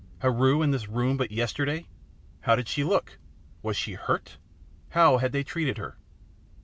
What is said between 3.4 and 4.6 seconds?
Was she hurt?